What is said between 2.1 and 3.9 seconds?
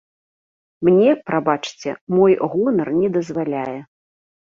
мой гонар не дазваляе.